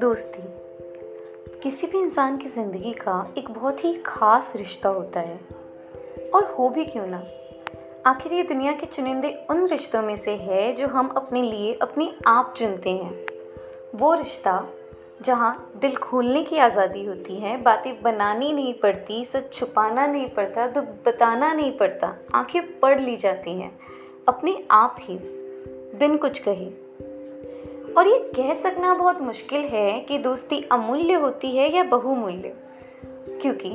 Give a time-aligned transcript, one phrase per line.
[0.00, 0.42] दोस्ती,
[1.62, 5.40] किसी भी इंसान की ज़िंदगी का एक बहुत ही ख़ास रिश्ता होता है।
[6.34, 7.24] और हो भी क्यों ना?
[8.06, 12.14] आखिर ये दुनिया के चुनिंदे उन रिश्तों में से है जो हम अपने लिए, अपने
[12.26, 13.26] आप चुनते हैं।
[13.94, 14.68] वो रिश्ता
[15.22, 20.66] जहाँ दिल खोलने की आज़ादी होती है, बातें बनानी नहीं पड़ती, सच छुपाना नहीं पड़ता,
[20.66, 23.95] दुख बताना नहीं पड़ता, आँखें पढ़ ली जाती हैं।
[24.28, 25.16] अपने आप ही
[25.98, 26.66] बिन कुछ कहे।
[27.92, 32.54] और ये कह सकना बहुत मुश्किल है कि दोस्ती अमूल्य होती है या बहुमूल्य,
[33.42, 33.70] क्योंकि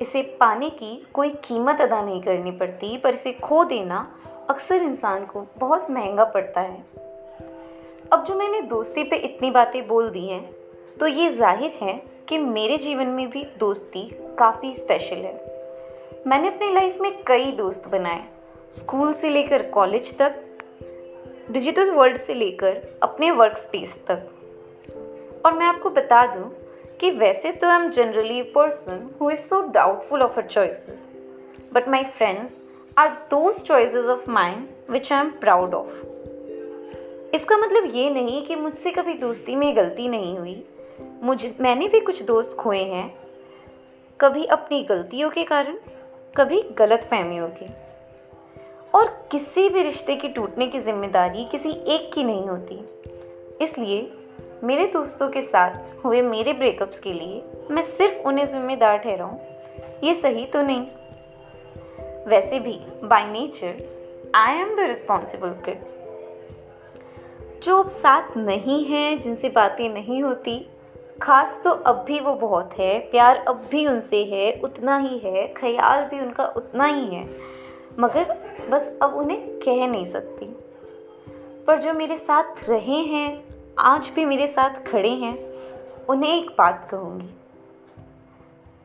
[0.00, 4.06] इसे पाने की कोई कीमत अदा नहीं करनी पड़ती, पर इसे खो देना
[4.50, 6.84] अक्सर इंसान को बहुत महँगा पड़ता है।
[8.12, 10.42] अब जो मैंने दोस्ती पे इतनी बातें बोल दी हैं
[11.00, 14.08] तो ये ज़ाहिर है कि मेरे जीवन में भी दोस्ती
[14.38, 15.34] काफ़ी स्पेशल है।
[16.26, 18.24] मैंने अपनी लाइफ में कई दोस्त बनाए
[18.72, 20.40] स्कूल से लेकर कॉलेज तक,
[21.50, 26.50] डिजिटल वर्ल्ड से लेकर अपने वर्क स्पेस तक। और मैं आपको बता दूँ
[27.00, 31.08] कि वैसे तो I am generally person who is so doubtful of her choices
[31.72, 32.58] but my friends
[32.98, 36.06] are those choices of mind which I am proud of
[37.34, 40.64] इसका मतलब ये नहीं कि मुझसे कभी दोस्ती में गलती नहीं हुई।
[41.22, 43.14] मुझ, मैंने भी कुछ दोस्त खोए हैं,
[44.20, 45.78] कभी अपनी गलतियों के कारण,
[46.36, 47.87] कभी गलत फहमियों के।
[48.94, 52.78] और किसी भी रिश्ते के टूटने की ज़िम्मेदारी किसी एक की नहीं होती।
[53.64, 54.10] इसलिए
[54.64, 59.38] मेरे दोस्तों के साथ हुए मेरे ब्रेकअप्स के लिए मैं सिर्फ़ उन्हें जिम्मेदार ठहराऊँ,
[60.04, 60.86] ये सही तो नहीं।
[62.26, 63.76] वैसे भी by nature
[64.34, 65.86] I am the responsible kid
[67.62, 70.58] जो अब साथ नहीं हैं, जिनसे बातें नहीं होती,
[71.22, 75.46] खास तो अब भी वो बहुत है, प्यार अब भी उनसे है, उतना ही है,
[75.54, 77.24] ख्याल भी उनका उतना ही है।
[78.00, 78.32] मगर
[78.70, 80.46] बस अब उन्हें कह नहीं सकती।
[81.66, 83.44] पर जो मेरे साथ रहे हैं
[83.78, 85.36] आज भी मेरे साथ खड़े हैं
[86.06, 87.28] उन्हें एक बात कहूँगी।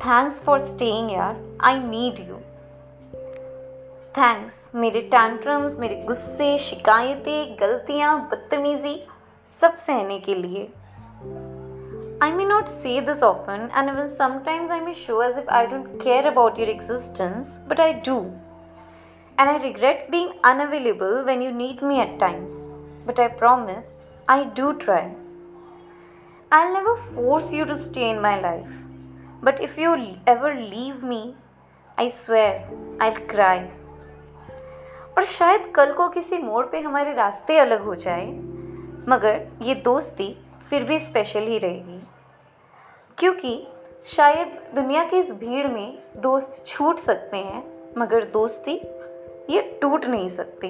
[0.00, 2.36] थैंक्स फॉर स्टेइंग यार। आई नीड यू
[4.18, 9.02] थैंक्स मेरे टैंट्रम्स मेरे गुस्से शिकायतें गलतियाँ बदतमीज़ी
[9.60, 10.68] सब सहने के लिए।
[12.22, 15.62] I may not say this often, and even sometimes I may show as if I
[15.66, 18.18] don't care about your existence, but I do.
[19.38, 22.68] And I regret being unavailable when you need me at times.
[23.06, 25.14] But I promise I do try.
[26.52, 28.72] I'll never force you to stay in my life.
[29.42, 31.34] But if you ever leave me,
[31.98, 32.68] I swear
[33.00, 33.58] I'll cry.
[35.16, 38.26] और शायद कल को किसी मोड़ पे हमारे रास्ते अलग हो जाए
[39.08, 40.28] मगर ये दोस्ती
[40.70, 42.00] फिर भी स्पेशल ही रहेगी
[43.18, 43.52] क्योंकि
[44.14, 47.62] शायद दुनिया की इस भीड़ में दोस्त छूट सकते हैं
[47.98, 48.80] मगर दोस्ती
[49.52, 50.68] ये टूट नहीं सकती।